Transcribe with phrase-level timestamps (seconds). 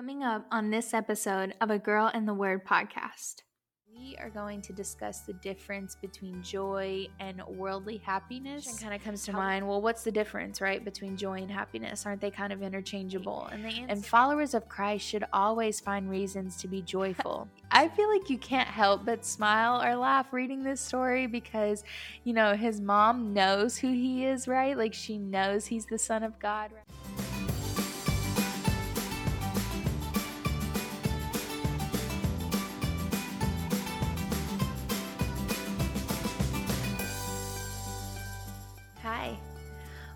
[0.00, 3.42] Coming up on this episode of a Girl and the Word podcast,
[3.94, 8.66] we are going to discuss the difference between joy and worldly happiness.
[8.66, 12.06] And kind of comes to mind, well, what's the difference, right, between joy and happiness?
[12.06, 13.50] Aren't they kind of interchangeable?
[13.52, 17.46] And, and followers of Christ should always find reasons to be joyful.
[17.70, 21.84] I feel like you can't help but smile or laugh reading this story because,
[22.24, 24.78] you know, his mom knows who he is, right?
[24.78, 27.29] Like she knows he's the son of God, right?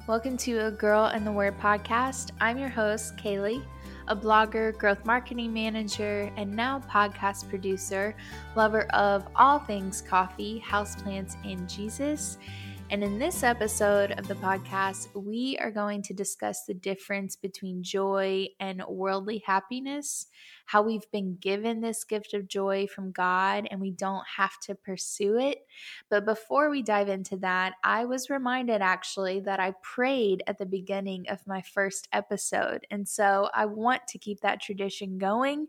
[0.06, 2.32] Welcome to a Girl and the Word podcast.
[2.38, 3.64] I'm your host, Kaylee,
[4.06, 8.14] a blogger, growth marketing manager, and now podcast producer,
[8.54, 12.36] lover of all things coffee, houseplants, and Jesus.
[12.90, 17.82] And in this episode of the podcast, we are going to discuss the difference between
[17.82, 20.26] joy and worldly happiness,
[20.66, 24.74] how we've been given this gift of joy from God and we don't have to
[24.74, 25.66] pursue it.
[26.08, 30.66] But before we dive into that, I was reminded actually that I prayed at the
[30.66, 32.86] beginning of my first episode.
[32.90, 35.66] And so I want to keep that tradition going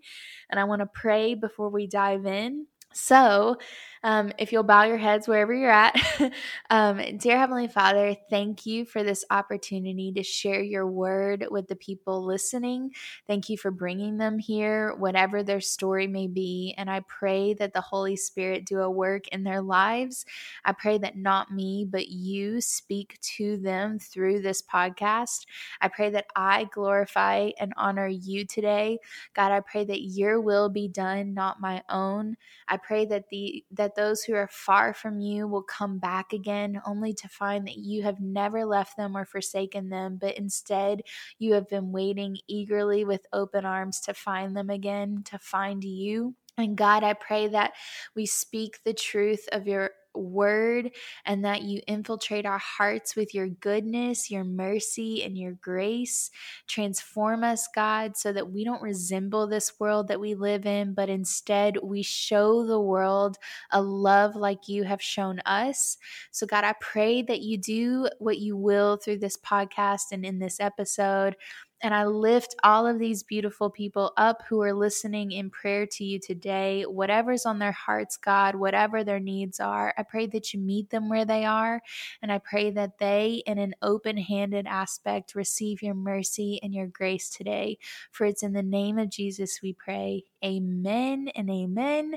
[0.49, 2.67] and I want to pray before we dive in.
[2.95, 3.57] So,
[4.05, 5.95] um, if you'll bow your heads wherever you're at,
[6.69, 11.75] um, dear Heavenly Father, thank you for this opportunity to share your word with the
[11.75, 12.91] people listening.
[13.25, 16.75] Thank you for bringing them here, whatever their story may be.
[16.77, 20.23] And I pray that the Holy Spirit do a work in their lives.
[20.63, 25.47] I pray that not me, but you speak to them through this podcast.
[25.81, 28.99] I pray that I glorify and honor you today.
[29.33, 32.37] God, I pray that your will be done, not my own.
[32.67, 36.81] I pray that the that those who are far from you will come back again,
[36.85, 41.01] only to find that you have never left them or forsaken them, but instead
[41.39, 46.35] you have been waiting eagerly with open arms to find them again, to find you.
[46.57, 47.73] And God, I pray that
[48.15, 50.91] we speak the truth of your word
[51.25, 56.31] and that you infiltrate our hearts with your goodness, your mercy, and your grace.
[56.67, 61.09] Transform us, God, so that we don't resemble this world that we live in, but
[61.09, 63.37] instead we show the world
[63.71, 65.97] a love like you have shown us.
[66.31, 70.39] So, God, I pray that you do what you will through this podcast and in
[70.39, 71.35] this episode.
[71.81, 76.03] And I lift all of these beautiful people up who are listening in prayer to
[76.03, 76.83] you today.
[76.83, 81.09] Whatever's on their hearts, God, whatever their needs are, I pray that you meet them
[81.09, 81.81] where they are.
[82.21, 86.87] And I pray that they, in an open handed aspect, receive your mercy and your
[86.87, 87.77] grace today.
[88.11, 90.23] For it's in the name of Jesus we pray.
[90.43, 92.15] Amen and amen.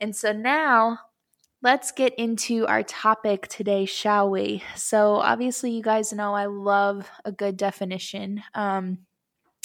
[0.00, 0.98] And so now
[1.62, 4.64] Let's get into our topic today, shall we?
[4.74, 8.42] So, obviously, you guys know I love a good definition.
[8.54, 8.98] Um,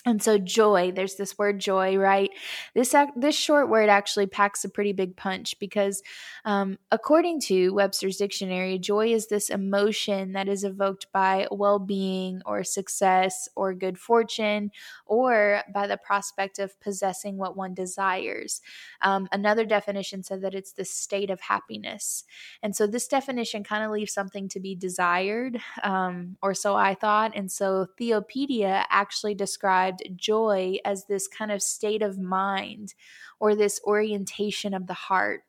[0.08, 2.32] and so joy, there's this word joy, right?
[2.74, 6.02] This this short word actually packs a pretty big punch because,
[6.46, 12.64] um, according to Webster's dictionary, joy is this emotion that is evoked by well-being or
[12.64, 14.72] success or good fortune,
[15.06, 18.62] or by the prospect of possessing what one desires.
[19.02, 22.24] Um, another definition said that it's the state of happiness,
[22.64, 26.96] and so this definition kind of leaves something to be desired, um, or so I
[26.96, 27.34] thought.
[27.36, 32.94] And so Theopedia actually described described joy as this kind of state of mind
[33.40, 35.44] or this orientation of the heart.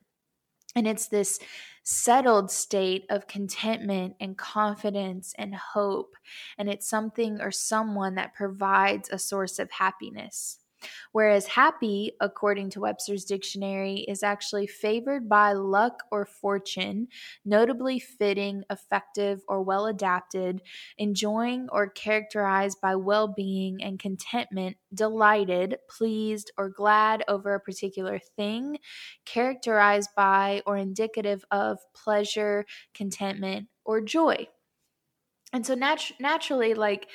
[0.75, 1.39] And it's this
[1.83, 6.13] settled state of contentment and confidence and hope.
[6.57, 10.59] And it's something or someone that provides a source of happiness.
[11.11, 17.07] Whereas happy, according to Webster's dictionary, is actually favored by luck or fortune,
[17.45, 20.61] notably fitting, effective, or well adapted,
[20.97, 28.19] enjoying or characterized by well being and contentment, delighted, pleased, or glad over a particular
[28.19, 28.79] thing,
[29.25, 34.47] characterized by or indicative of pleasure, contentment, or joy.
[35.51, 37.09] And so nat- naturally, like,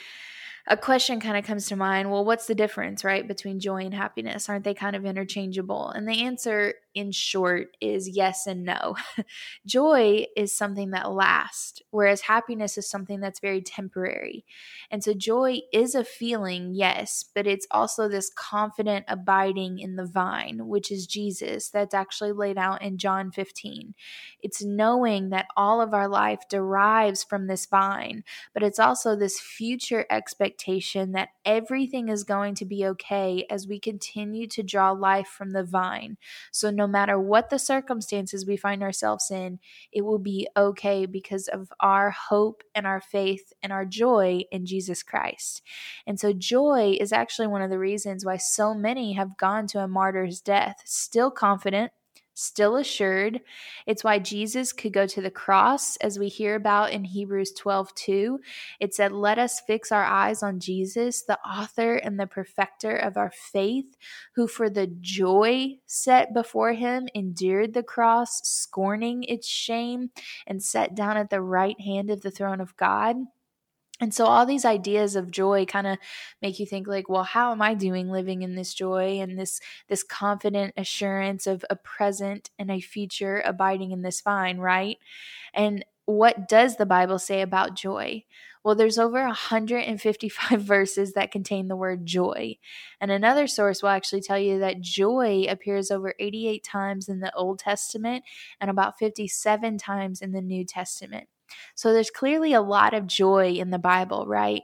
[0.67, 3.95] a question kind of comes to mind well what's the difference right between joy and
[3.95, 8.97] happiness aren't they kind of interchangeable and the answer in short is yes and no.
[9.67, 14.45] Joy is something that lasts, whereas happiness is something that's very temporary.
[14.91, 20.07] And so joy is a feeling, yes, but it's also this confident abiding in the
[20.07, 23.95] vine, which is Jesus, that's actually laid out in John 15.
[24.43, 28.23] It's knowing that all of our life derives from this vine,
[28.53, 33.67] but it's also this future expectation expectation that everything is going to be okay as
[33.67, 36.17] we continue to draw life from the vine.
[36.53, 39.59] So, no matter what the circumstances we find ourselves in,
[39.93, 44.65] it will be okay because of our hope and our faith and our joy in
[44.67, 45.63] Jesus Christ.
[46.07, 49.81] And so, joy is actually one of the reasons why so many have gone to
[49.81, 51.93] a martyr's death, still confident
[52.35, 53.41] still assured.
[53.87, 57.95] It's why Jesus could go to the cross, as we hear about in Hebrews 12
[57.95, 58.41] 2.
[58.81, 63.17] It said, Let us fix our eyes on Jesus, the author and the perfecter of
[63.17, 63.97] our faith,
[64.35, 70.11] who for the joy set before him endured the cross, scorning its shame,
[70.47, 73.17] and sat down at the right hand of the throne of God.
[74.01, 75.99] And so all these ideas of joy kind of
[76.43, 79.61] make you think like, well, how am I doing living in this joy and this
[79.89, 84.99] this confident assurance of a present and a future abiding in this vine, right?
[85.55, 88.25] And what does the Bible say about joy?
[88.65, 92.57] Well, there's over 155 verses that contain the word joy.
[93.01, 97.35] And another source will actually tell you that joy appears over 88 times in the
[97.35, 98.25] Old Testament
[98.61, 101.29] and about 57 times in the New Testament.
[101.75, 104.63] So there's clearly a lot of joy in the Bible, right?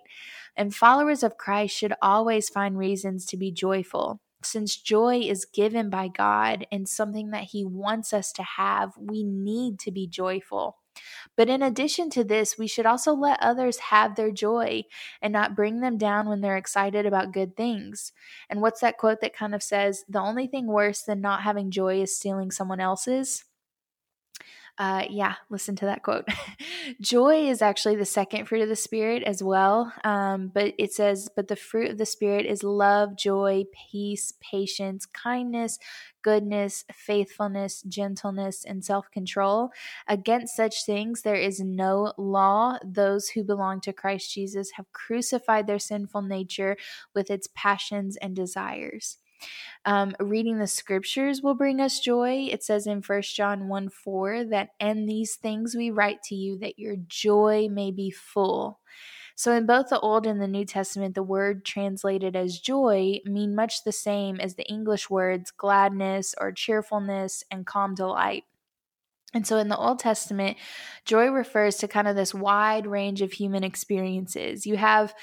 [0.57, 4.21] And followers of Christ should always find reasons to be joyful.
[4.43, 9.23] Since joy is given by God and something that He wants us to have, we
[9.23, 10.79] need to be joyful.
[11.37, 14.85] But in addition to this, we should also let others have their joy
[15.23, 18.13] and not bring them down when they're excited about good things.
[18.49, 21.71] And what's that quote that kind of says, the only thing worse than not having
[21.71, 23.45] joy is stealing someone else's?
[24.81, 26.27] Uh, yeah, listen to that quote.
[27.03, 29.93] Joy is actually the second fruit of the Spirit as well.
[30.05, 35.05] Um, but it says, but the fruit of the Spirit is love, joy, peace, patience,
[35.05, 35.79] kindness,
[36.23, 39.69] goodness, faithfulness, gentleness, and self control.
[40.09, 42.79] Against such things there is no law.
[42.83, 46.79] Those who belong to Christ Jesus have crucified their sinful nature
[47.15, 49.19] with its passions and desires.
[49.85, 52.49] Um, reading the scriptures will bring us joy.
[52.51, 56.59] It says in First John 1 4 that, and these things we write to you
[56.59, 58.81] that your joy may be full.
[59.35, 63.55] So, in both the Old and the New Testament, the word translated as joy mean
[63.55, 68.45] much the same as the English words gladness or cheerfulness and calm delight.
[69.33, 70.57] And so in the Old Testament,
[71.05, 74.67] joy refers to kind of this wide range of human experiences.
[74.67, 75.15] You have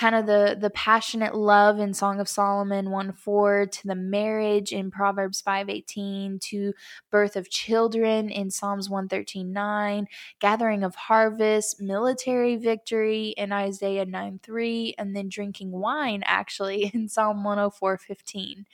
[0.00, 4.72] kind of the the passionate love in Song of Solomon 1 4 to the marriage
[4.72, 6.72] in Proverbs 5 18 to
[7.10, 10.06] birth of children in Psalms 113 9,
[10.40, 17.06] gathering of harvest, military victory in Isaiah 9 3, and then drinking wine actually in
[17.06, 18.64] Psalm 104 15.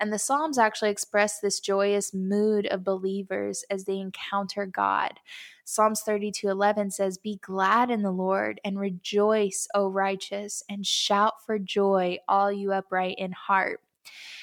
[0.00, 5.20] And the Psalms actually express this joyous mood of believers as they encounter God.
[5.64, 11.34] Psalms 32 11 says, Be glad in the Lord and rejoice, O righteous, and shout
[11.44, 13.80] for joy, all you upright in heart.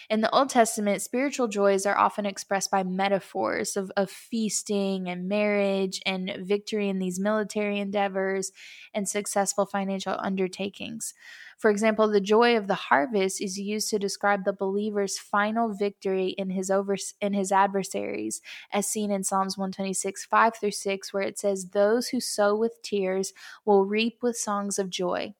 [0.09, 5.27] In the Old Testament, spiritual joys are often expressed by metaphors of, of feasting and
[5.27, 8.54] marriage and victory in these military endeavors
[8.94, 11.13] and successful financial undertakings.
[11.57, 16.30] For example, the joy of the harvest is used to describe the believer's final victory
[16.30, 21.24] in his over in his adversaries, as seen in Psalms 126, 5 through 6, where
[21.24, 23.33] it says, Those who sow with tears
[23.65, 25.33] will reap with songs of joy.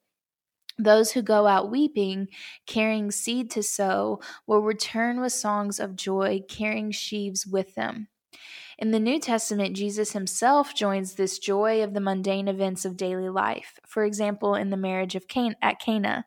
[0.78, 2.28] Those who go out weeping,
[2.66, 8.08] carrying seed to sow, will return with songs of joy, carrying sheaves with them.
[8.78, 13.30] In the New Testament, Jesus himself joins this joy of the mundane events of daily
[13.30, 13.80] life.
[13.88, 16.26] For example, in the marriage of Cain at Cana.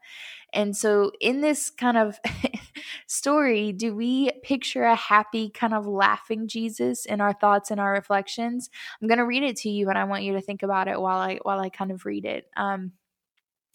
[0.52, 2.18] And so, in this kind of
[3.06, 7.92] story, do we picture a happy, kind of laughing Jesus in our thoughts and our
[7.92, 8.68] reflections?
[9.00, 11.00] I'm going to read it to you, and I want you to think about it
[11.00, 12.50] while I while I kind of read it.
[12.56, 12.92] Um,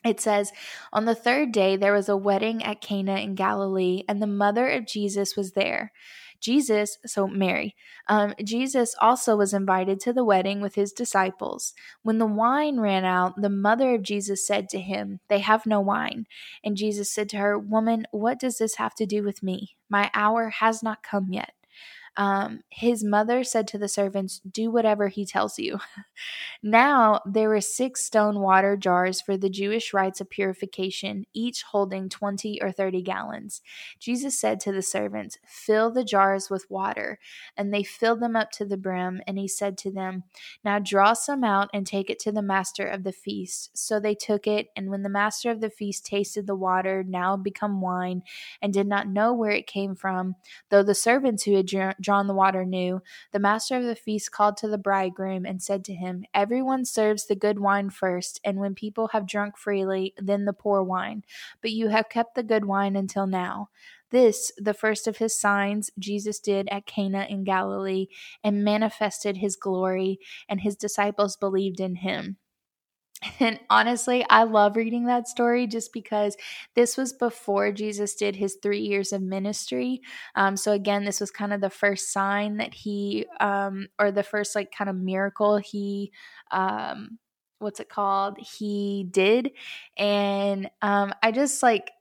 [0.05, 0.51] it says,
[0.93, 4.69] On the third day, there was a wedding at Cana in Galilee, and the mother
[4.69, 5.91] of Jesus was there.
[6.39, 7.75] Jesus, so Mary,
[8.07, 11.73] um, Jesus also was invited to the wedding with his disciples.
[12.03, 15.79] When the wine ran out, the mother of Jesus said to him, They have no
[15.81, 16.27] wine.
[16.63, 19.75] And Jesus said to her, Woman, what does this have to do with me?
[19.89, 21.53] My hour has not come yet.
[22.17, 25.79] Um, his mother said to the servants, Do whatever he tells you.
[26.63, 32.07] now there were six stone water jars for the Jewish rites of purification, each holding
[32.07, 33.61] 20 or 30 gallons.
[33.99, 37.19] Jesus said to the servants, Fill the jars with water.
[37.57, 39.21] And they filled them up to the brim.
[39.27, 40.23] And he said to them,
[40.63, 43.77] Now draw some out and take it to the master of the feast.
[43.77, 44.69] So they took it.
[44.75, 48.23] And when the master of the feast tasted the water, now become wine,
[48.61, 50.35] and did not know where it came from,
[50.69, 51.65] though the servants who had
[52.05, 55.83] drawn the water knew, the master of the feast called to the bridegroom and said
[55.85, 60.45] to him, Everyone serves the good wine first, and when people have drunk freely, then
[60.45, 61.23] the poor wine.
[61.61, 63.69] But you have kept the good wine until now.
[64.11, 68.07] This, the first of his signs, Jesus did at Cana in Galilee
[68.43, 72.37] and manifested his glory, and his disciples believed in him.
[73.39, 76.35] And honestly, I love reading that story just because
[76.75, 80.01] this was before Jesus did his three years of ministry.
[80.35, 84.23] Um, so, again, this was kind of the first sign that he, um, or the
[84.23, 86.11] first like kind of miracle he,
[86.51, 87.19] um,
[87.59, 88.37] what's it called?
[88.39, 89.51] He did.
[89.97, 91.91] And um, I just like,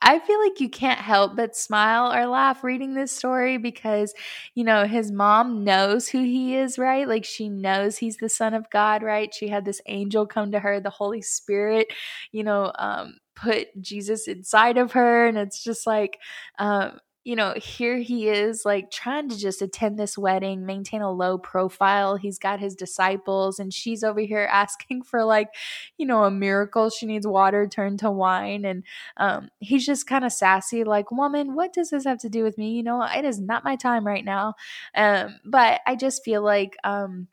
[0.00, 4.14] I feel like you can't help but smile or laugh reading this story because,
[4.54, 7.08] you know, his mom knows who he is, right?
[7.08, 9.34] Like she knows he's the son of God, right?
[9.34, 11.88] She had this angel come to her, the Holy Spirit,
[12.30, 15.26] you know, um, put Jesus inside of her.
[15.26, 16.18] And it's just like,
[16.60, 21.12] um, you know, here he is like trying to just attend this wedding, maintain a
[21.12, 22.16] low profile.
[22.16, 25.50] He's got his disciples, and she's over here asking for like,
[25.98, 26.88] you know, a miracle.
[26.88, 28.64] She needs water turned to wine.
[28.64, 28.82] And
[29.18, 32.56] um, he's just kind of sassy, like, woman, what does this have to do with
[32.56, 32.70] me?
[32.70, 34.54] You know, it is not my time right now.
[34.94, 37.28] Um, but I just feel like, um,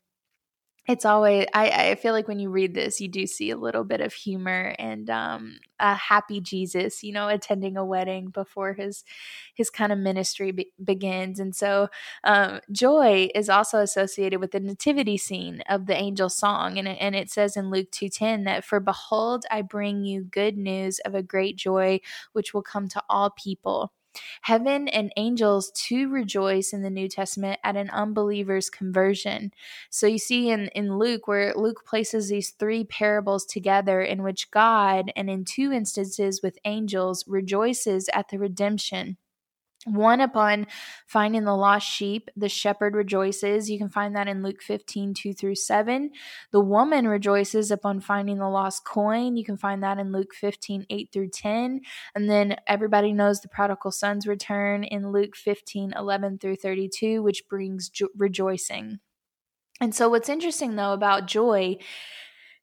[0.88, 3.84] it's always I, I feel like when you read this you do see a little
[3.84, 9.04] bit of humor and um, a happy jesus you know attending a wedding before his
[9.54, 11.40] his kind of ministry be- begins.
[11.40, 11.88] And so
[12.24, 16.78] um, joy is also associated with the nativity scene of the angel song.
[16.78, 20.98] And and it says in luke 2.10 that for behold i bring you good news
[21.00, 22.00] of a great joy
[22.32, 23.92] which will come to all people
[24.42, 29.52] Heaven and angels to rejoice in the New Testament at an unbeliever's conversion.
[29.90, 34.50] So you see in, in Luke, where Luke places these three parables together, in which
[34.50, 39.16] God, and in two instances with angels, rejoices at the redemption
[39.86, 40.66] one upon
[41.06, 43.70] finding the lost sheep, the shepherd rejoices.
[43.70, 46.10] You can find that in Luke 15, 2 through 7.
[46.50, 49.36] The woman rejoices upon finding the lost coin.
[49.36, 51.80] You can find that in Luke 15, 8 through 10.
[52.14, 57.48] And then everybody knows the prodigal son's return in Luke 15, 11 through 32, which
[57.48, 58.98] brings jo- rejoicing.
[59.80, 61.76] And so, what's interesting though about joy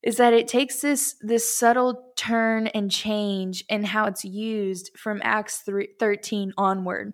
[0.03, 5.21] is that it takes this this subtle turn and change in how it's used from
[5.23, 7.13] acts 3, 13 onward.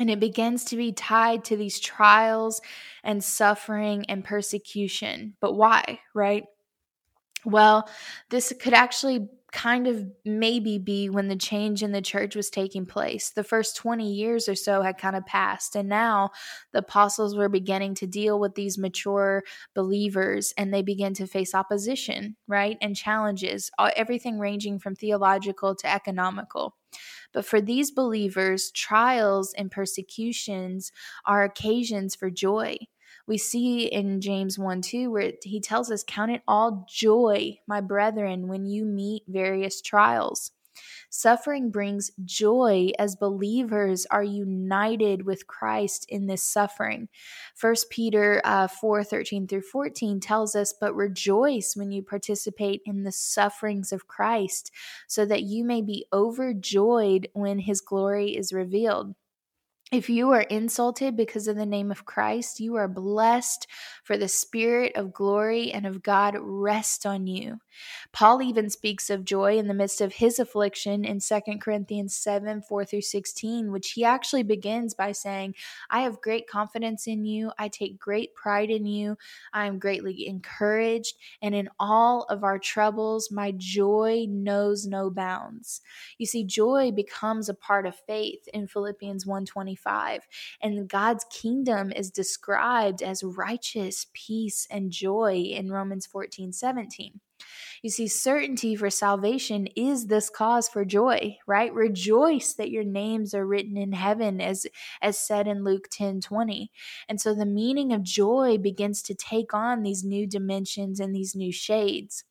[0.00, 2.60] And it begins to be tied to these trials
[3.02, 5.34] and suffering and persecution.
[5.40, 6.44] But why right?
[7.44, 7.88] Well
[8.30, 12.84] this could actually kind of maybe be when the change in the church was taking
[12.84, 13.30] place.
[13.30, 16.30] The first 20 years or so had kind of passed, and now
[16.72, 19.42] the apostles were beginning to deal with these mature
[19.74, 22.76] believers and they began to face opposition, right?
[22.80, 26.76] And challenges, everything ranging from theological to economical.
[27.32, 30.92] But for these believers, trials and persecutions
[31.24, 32.76] are occasions for joy
[33.28, 37.80] we see in James 1 2, where he tells us, Count it all joy, my
[37.80, 40.52] brethren, when you meet various trials.
[41.10, 47.08] Suffering brings joy as believers are united with Christ in this suffering.
[47.54, 53.02] First Peter uh, 4 13 through 14 tells us, But rejoice when you participate in
[53.02, 54.70] the sufferings of Christ,
[55.06, 59.14] so that you may be overjoyed when his glory is revealed.
[59.90, 63.66] If you are insulted because of the name of Christ, you are blessed,
[64.04, 67.60] for the Spirit of glory and of God rest on you.
[68.12, 72.60] Paul even speaks of joy in the midst of his affliction in 2 Corinthians 7
[72.60, 75.54] 4 through 16, which he actually begins by saying,
[75.88, 77.52] I have great confidence in you.
[77.58, 79.16] I take great pride in you.
[79.54, 81.14] I am greatly encouraged.
[81.40, 85.80] And in all of our troubles, my joy knows no bounds.
[86.18, 89.77] You see, joy becomes a part of faith in Philippians 1 25.
[90.60, 97.20] And God's kingdom is described as righteous, peace, and joy in Romans 14 17.
[97.82, 101.72] You see, certainty for salvation is this cause for joy, right?
[101.72, 104.66] Rejoice that your names are written in heaven, as
[105.00, 106.72] as said in Luke 10 20.
[107.08, 111.36] And so the meaning of joy begins to take on these new dimensions and these
[111.36, 112.24] new shades.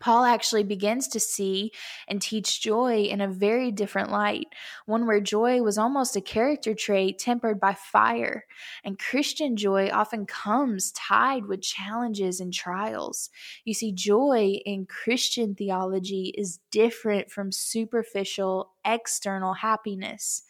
[0.00, 1.70] Paul actually begins to see
[2.08, 4.48] and teach joy in a very different light,
[4.86, 8.46] one where joy was almost a character trait tempered by fire.
[8.84, 13.30] And Christian joy often comes tied with challenges and trials.
[13.64, 20.42] You see, joy in Christian theology is different from superficial external happiness.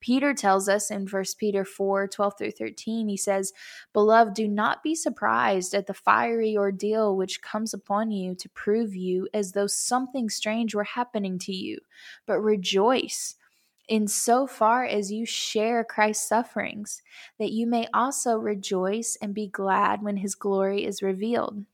[0.00, 3.52] Peter tells us in 1 Peter 4 12 through 13, he says,
[3.92, 8.94] Beloved, do not be surprised at the fiery ordeal which comes upon you to prove
[8.94, 11.78] you as though something strange were happening to you,
[12.26, 13.36] but rejoice
[13.88, 17.02] in so far as you share Christ's sufferings,
[17.40, 21.64] that you may also rejoice and be glad when his glory is revealed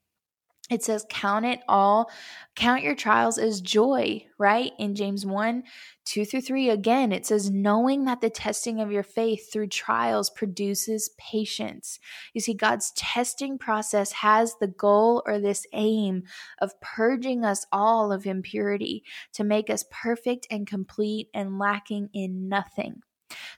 [0.70, 2.10] it says count it all
[2.54, 4.72] count your trials as joy right?
[4.78, 5.62] In james 1
[6.04, 10.30] 2 through 3 again it says knowing that the testing of your faith through trials
[10.30, 11.98] produces patience.
[12.32, 16.24] You see god's testing process has the goal or this aim
[16.60, 19.04] of purging us all of impurity
[19.34, 23.02] to make us perfect and complete and lacking in nothing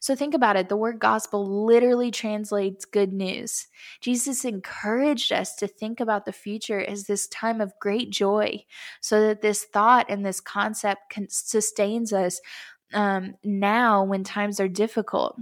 [0.01, 0.69] so think about it.
[0.69, 3.67] The word gospel literally translates good news.
[4.01, 8.65] Jesus encouraged us to think about the future as this time of great joy
[9.01, 12.41] so that this thought and this concept can, sustains us
[12.95, 15.39] um, now when times are difficult.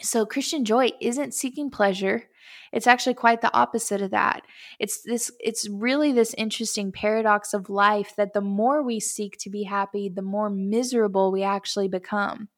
[0.00, 2.24] So Christian joy isn't seeking pleasure.
[2.72, 4.42] It's actually quite the opposite of that.
[4.78, 9.50] It's this it's really this interesting paradox of life that the more we seek to
[9.50, 12.48] be happy, the more miserable we actually become.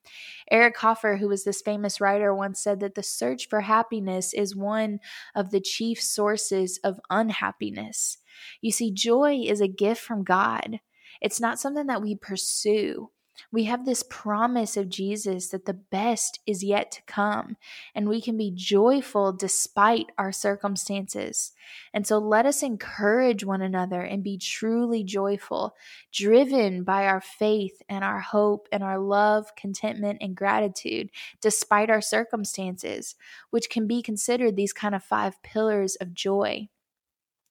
[0.50, 4.56] Eric Hoffer, who was this famous writer, once said that the search for happiness is
[4.56, 5.00] one
[5.34, 8.18] of the chief sources of unhappiness.
[8.60, 10.80] You see, joy is a gift from God.
[11.20, 13.10] It's not something that we pursue.
[13.50, 17.56] We have this promise of Jesus that the best is yet to come,
[17.94, 21.52] and we can be joyful despite our circumstances.
[21.94, 25.74] And so let us encourage one another and be truly joyful,
[26.12, 32.02] driven by our faith and our hope and our love, contentment, and gratitude, despite our
[32.02, 33.14] circumstances,
[33.50, 36.68] which can be considered these kind of five pillars of joy.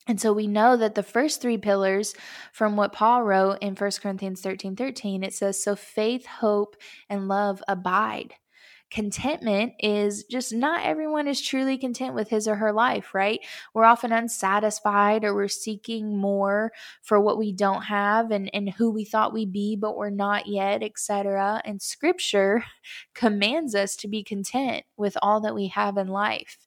[0.08, 2.16] And so we know that the first three pillars
[2.54, 6.78] from what Paul wrote in 1 Corinthians 13 13, it says, So faith, hope,
[7.10, 8.36] and love abide.
[8.90, 13.42] Contentment is just not everyone is truly content with his or her life, right?
[13.74, 16.72] We're often unsatisfied or we're seeking more
[17.02, 20.48] for what we don't have and, and who we thought we'd be, but we're not
[20.48, 21.62] yet, etc.
[21.66, 22.64] And scripture
[23.14, 26.67] commands us to be content with all that we have in life.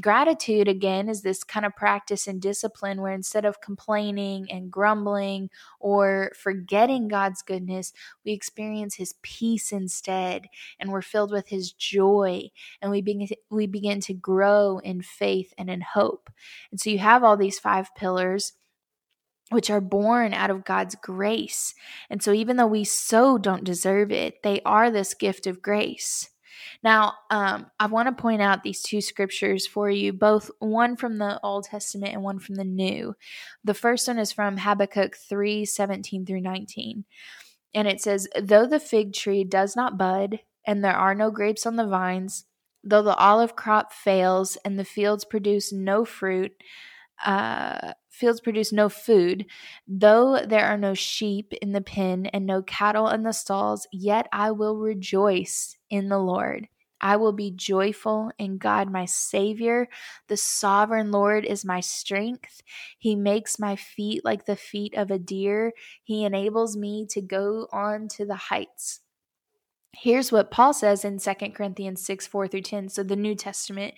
[0.00, 5.50] Gratitude, again, is this kind of practice and discipline where instead of complaining and grumbling
[5.78, 7.92] or forgetting God's goodness,
[8.24, 10.48] we experience His peace instead,
[10.80, 12.50] and we're filled with His joy,
[12.82, 16.28] and we begin we begin to grow in faith and in hope.
[16.72, 18.54] And so you have all these five pillars
[19.50, 21.74] which are born out of God's grace.
[22.10, 26.30] And so, even though we so don't deserve it, they are this gift of grace.
[26.82, 31.18] Now, um, I want to point out these two scriptures for you, both one from
[31.18, 33.14] the Old Testament and one from the New.
[33.64, 37.04] The first one is from Habakkuk 3 17 through 19.
[37.74, 41.66] And it says, Though the fig tree does not bud, and there are no grapes
[41.66, 42.46] on the vines,
[42.82, 46.52] though the olive crop fails, and the fields produce no fruit,
[47.24, 49.46] uh, fields produce no food,
[49.86, 54.28] though there are no sheep in the pen and no cattle in the stalls, yet
[54.32, 56.68] I will rejoice in the Lord.
[57.00, 59.88] I will be joyful in God, my Savior.
[60.28, 62.62] The sovereign Lord is my strength.
[62.98, 65.72] He makes my feet like the feet of a deer.
[66.02, 69.00] He enables me to go on to the heights.
[69.96, 72.88] Here's what Paul says in 2 Corinthians 6 4 through 10.
[72.88, 73.94] So the New Testament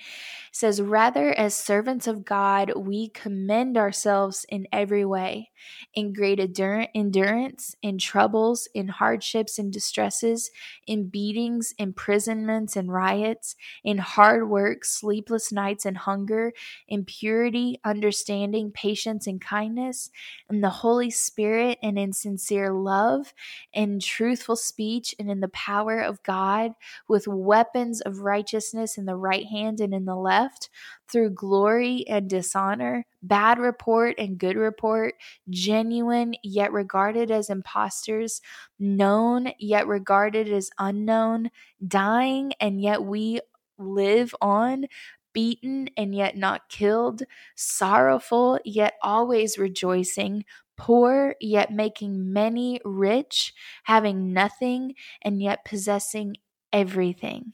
[0.53, 5.51] says, Rather, as servants of God, we commend ourselves in every way,
[5.95, 10.51] in great endurance, in troubles, in hardships and distresses,
[10.87, 16.53] in beatings, imprisonments and riots, in hard work, sleepless nights and hunger,
[16.89, 20.11] in purity, understanding, patience, and kindness,
[20.51, 23.33] in the Holy Spirit, and in sincere love,
[23.73, 26.73] in truthful speech, and in the power power of God
[27.09, 30.69] with weapons of righteousness in the right hand and in the left,
[31.11, 35.15] through glory and dishonor, bad report and good report,
[35.51, 38.41] genuine yet regarded as impostors,
[38.79, 41.51] known yet regarded as unknown,
[41.87, 43.41] dying and yet we
[43.79, 44.87] live on,
[45.33, 47.23] beaten and yet not killed,
[47.55, 50.45] sorrowful yet always rejoicing,
[50.77, 56.37] poor, yet making many rich, having nothing, and yet possessing
[56.73, 57.53] everything.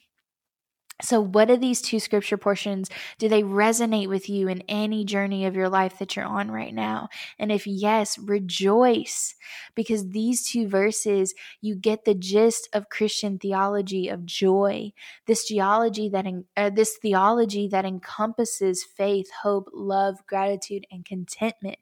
[1.02, 2.88] So, what are these two scripture portions?
[3.18, 6.72] Do they resonate with you in any journey of your life that you're on right
[6.72, 7.08] now?
[7.40, 9.35] And if yes, rejoice
[9.74, 14.92] because these two verses, you get the gist of Christian theology of joy.
[15.26, 21.78] This geology that uh, this theology that encompasses faith, hope, love, gratitude, and contentment.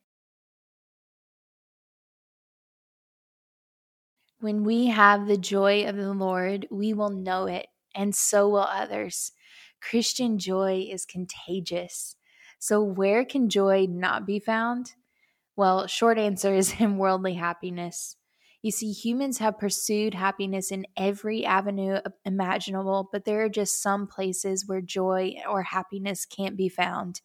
[4.40, 8.60] When we have the joy of the Lord, we will know it, and so will
[8.60, 9.32] others.
[9.80, 12.16] Christian joy is contagious.
[12.58, 14.94] So, where can joy not be found?
[15.56, 18.16] Well, short answer is in worldly happiness.
[18.62, 24.06] You see, humans have pursued happiness in every avenue imaginable, but there are just some
[24.06, 27.22] places where joy or happiness can't be found.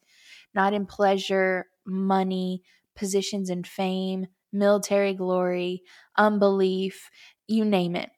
[0.54, 2.62] Not in pleasure, money,
[2.94, 5.82] positions and fame, military glory,
[6.16, 7.10] unbelief,
[7.46, 8.10] you name it.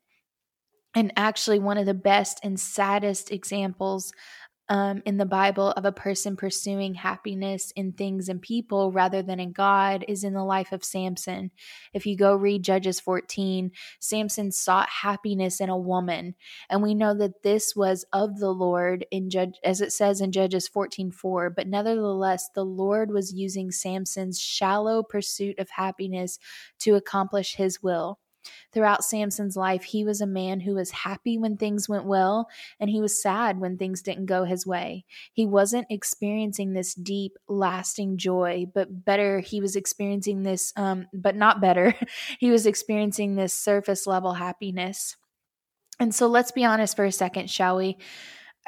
[0.95, 4.11] And actually, one of the best and saddest examples
[4.69, 9.41] um, in the Bible of a person pursuing happiness in things and people rather than
[9.41, 11.51] in God is in the life of Samson.
[11.95, 16.35] If you go read Judges 14, Samson sought happiness in a woman.
[16.69, 20.33] And we know that this was of the Lord in Judge as it says in
[20.33, 21.51] Judges 14 4.
[21.51, 26.39] But nevertheless, the Lord was using Samson's shallow pursuit of happiness
[26.81, 28.19] to accomplish his will.
[28.73, 32.91] Throughout Samson's life, he was a man who was happy when things went well, and
[32.91, 35.05] he was sad when things didn't go his way.
[35.33, 41.37] He wasn't experiencing this deep, lasting joy, but better, he was experiencing this, um, but
[41.37, 41.95] not better,
[42.39, 45.17] he was experiencing this surface level happiness.
[46.01, 47.99] And so let's be honest for a second, shall we?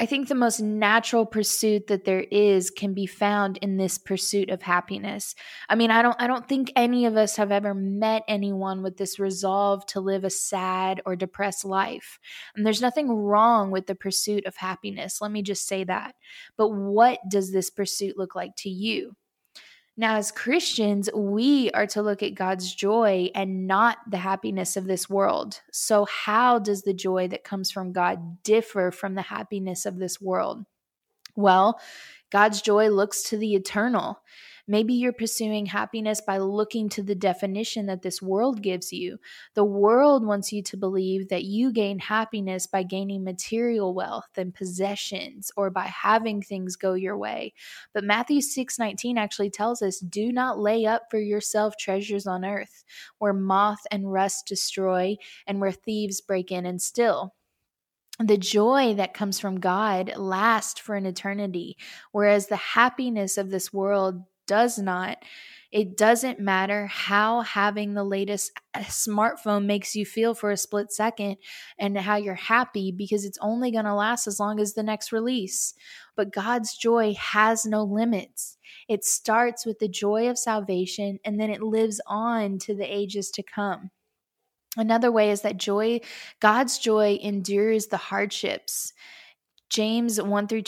[0.00, 4.48] I think the most natural pursuit that there is can be found in this pursuit
[4.48, 5.34] of happiness.
[5.68, 8.96] I mean, I don't I don't think any of us have ever met anyone with
[8.96, 12.18] this resolve to live a sad or depressed life.
[12.56, 15.20] And there's nothing wrong with the pursuit of happiness.
[15.20, 16.14] Let me just say that.
[16.56, 19.16] But what does this pursuit look like to you?
[20.00, 24.86] Now, as Christians, we are to look at God's joy and not the happiness of
[24.86, 25.60] this world.
[25.72, 30.18] So, how does the joy that comes from God differ from the happiness of this
[30.18, 30.64] world?
[31.36, 31.78] Well,
[32.30, 34.22] God's joy looks to the eternal.
[34.70, 39.18] Maybe you're pursuing happiness by looking to the definition that this world gives you.
[39.54, 44.54] The world wants you to believe that you gain happiness by gaining material wealth and
[44.54, 47.52] possessions or by having things go your way.
[47.92, 52.85] But Matthew 6:19 actually tells us, "Do not lay up for yourself treasures on earth,
[53.18, 55.16] where moth and rust destroy
[55.48, 57.35] and where thieves break in and steal."
[58.22, 61.78] the joy that comes from God lasts for an eternity,
[62.12, 65.18] whereas the happiness of this world does not.
[65.70, 70.90] It doesn't matter how having the latest uh, smartphone makes you feel for a split
[70.90, 71.36] second
[71.78, 75.12] and how you're happy because it's only going to last as long as the next
[75.12, 75.74] release.
[76.16, 78.58] But God's joy has no limits.
[78.88, 83.30] It starts with the joy of salvation and then it lives on to the ages
[83.30, 83.92] to come.
[84.76, 86.00] Another way is that joy,
[86.40, 88.92] God's joy endures the hardships.
[89.68, 90.62] James 1 through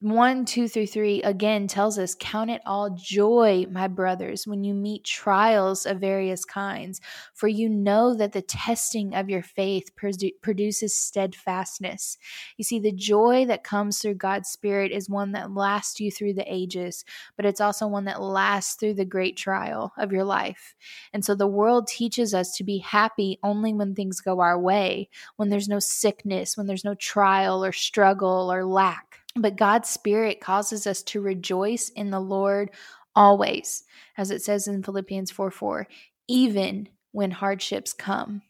[0.00, 4.74] 1, 2 through 3 again tells us, Count it all joy, my brothers, when you
[4.74, 7.00] meet trials of various kinds,
[7.32, 12.18] for you know that the testing of your faith produ- produces steadfastness.
[12.58, 16.34] You see, the joy that comes through God's Spirit is one that lasts you through
[16.34, 17.02] the ages,
[17.34, 20.74] but it's also one that lasts through the great trial of your life.
[21.14, 25.08] And so the world teaches us to be happy only when things go our way,
[25.36, 29.20] when there's no sickness, when there's no trial or struggle or lack.
[29.36, 32.70] But God's Spirit causes us to rejoice in the Lord
[33.14, 33.84] always,
[34.16, 35.86] as it says in Philippians 4 4,
[36.28, 38.42] even when hardships come.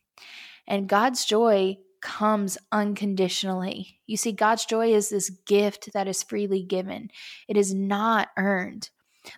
[0.67, 4.01] And God's joy comes unconditionally.
[4.07, 7.11] You see, God's joy is this gift that is freely given,
[7.49, 8.91] it is not earned.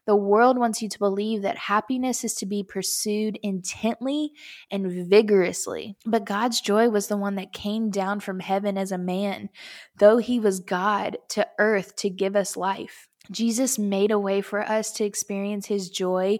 [0.04, 4.32] The world wants you to believe that happiness is to be pursued intently
[4.70, 5.96] and vigorously.
[6.04, 9.50] But God's joy was the one that came down from heaven as a man,
[9.98, 13.08] though he was God, to earth to give us life.
[13.30, 16.38] Jesus made a way for us to experience his joy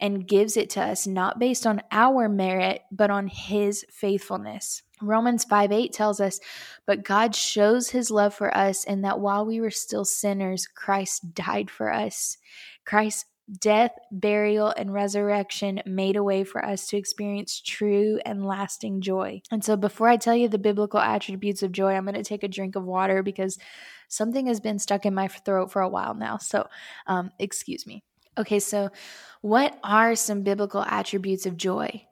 [0.00, 4.82] and gives it to us not based on our merit, but on his faithfulness.
[5.00, 6.40] Romans 5 8 tells us,
[6.86, 11.34] But God shows his love for us in that while we were still sinners, Christ
[11.34, 12.36] died for us.
[12.88, 13.26] Christ's
[13.60, 19.42] death, burial, and resurrection made a way for us to experience true and lasting joy.
[19.50, 22.42] And so, before I tell you the biblical attributes of joy, I'm going to take
[22.42, 23.58] a drink of water because
[24.08, 26.38] something has been stuck in my throat for a while now.
[26.38, 26.66] So,
[27.06, 28.04] um, excuse me.
[28.38, 28.88] Okay, so
[29.42, 32.06] what are some biblical attributes of joy?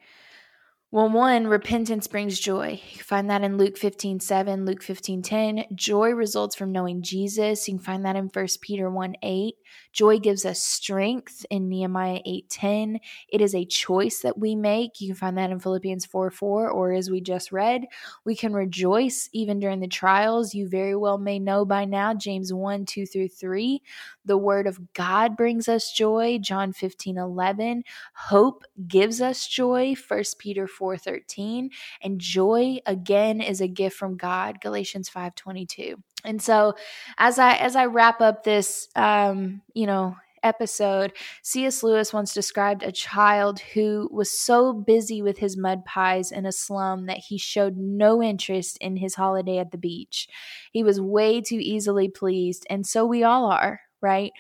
[0.92, 2.81] Well, one, repentance brings joy.
[2.90, 5.64] You can find that in Luke 15, 7, Luke 15, 10.
[5.75, 7.66] Joy results from knowing Jesus.
[7.66, 9.55] You can find that in 1 Peter 1, 8.
[9.92, 13.01] Joy gives us strength in Nehemiah 8, 10.
[13.29, 15.01] It is a choice that we make.
[15.01, 17.87] You can find that in Philippians 4, 4, or as we just read,
[18.25, 20.55] we can rejoice even during the trials.
[20.55, 23.83] You very well may know by now, James 1, 2 through 3.
[24.27, 27.85] The word of God brings us joy, John 15, 11.
[28.15, 31.71] Hope gives us joy, 1 Peter 4:13
[32.03, 36.75] and joy again is a gift from God Galatians 5:22 and so
[37.19, 41.12] as I as I wrap up this um you know episode,
[41.43, 41.83] C.S.
[41.83, 46.53] Lewis once described a child who was so busy with his mud pies in a
[46.53, 50.29] slum that he showed no interest in his holiday at the beach.
[50.73, 54.33] He was way too easily pleased, and so we all are, right?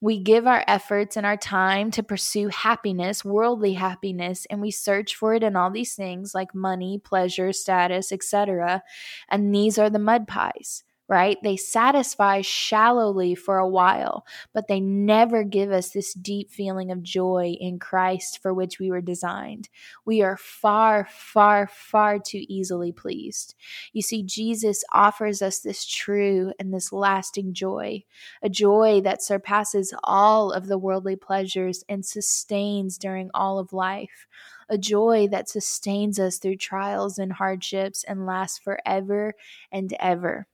[0.00, 5.14] We give our efforts and our time to pursue happiness, worldly happiness, and we search
[5.14, 8.82] for it in all these things like money, pleasure, status, etc.
[9.30, 11.36] And these are the mud pies right?
[11.42, 17.02] They satisfy shallowly for a while, but they never give us this deep feeling of
[17.02, 19.68] joy in Christ for which we were designed.
[20.06, 23.54] We are far, far, far too easily pleased.
[23.92, 28.04] You see, Jesus offers us this true and this lasting joy,
[28.42, 34.26] a joy that surpasses all of the worldly pleasures and sustains during all of life
[34.68, 39.34] a joy that sustains us through trials and hardships and lasts forever
[39.70, 40.46] and ever.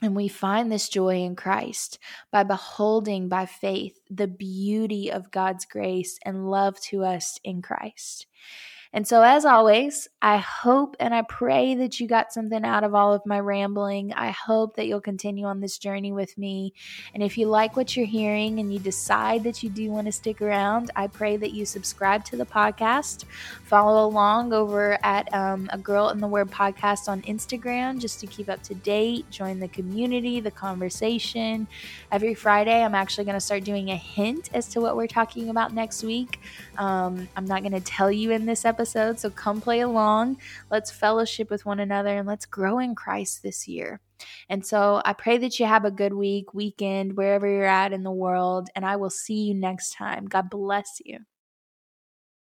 [0.00, 1.98] And we find this joy in Christ
[2.30, 8.26] by beholding by faith the beauty of God's grace and love to us in Christ.
[8.92, 12.94] And so, as always, I hope and I pray that you got something out of
[12.94, 14.12] all of my rambling.
[14.14, 16.72] I hope that you'll continue on this journey with me.
[17.14, 20.12] And if you like what you're hearing and you decide that you do want to
[20.12, 23.24] stick around, I pray that you subscribe to the podcast,
[23.64, 28.26] follow along over at um, a Girl and the Word podcast on Instagram just to
[28.26, 31.68] keep up to date, join the community, the conversation.
[32.10, 35.50] Every Friday, I'm actually going to start doing a hint as to what we're talking
[35.50, 36.40] about next week.
[36.78, 40.38] Um, I'm not going to tell you in this episode, so come play along.
[40.70, 44.00] Let's fellowship with one another and let's grow in Christ this year.
[44.48, 48.04] And so I pray that you have a good week, weekend, wherever you're at in
[48.04, 50.26] the world, and I will see you next time.
[50.26, 51.18] God bless you.